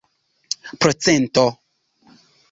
procento 0.81 1.43